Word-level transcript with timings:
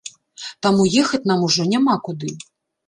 Таму 0.67 0.87
ехаць 1.03 1.21
нам 1.33 1.47
ужо 1.51 1.71
няма 1.77 2.01
куды. 2.11 2.37